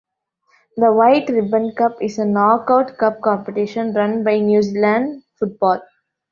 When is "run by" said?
3.93-4.39